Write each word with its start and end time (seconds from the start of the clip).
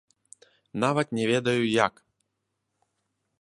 Нават 0.83 1.07
не 1.17 1.25
ведаю 1.33 1.63
як. 1.85 1.93